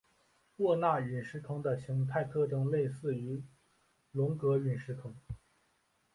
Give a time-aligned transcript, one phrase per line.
[0.57, 3.43] 沃纳陨石坑的形态特征类似于
[4.11, 5.13] 龙格陨石坑。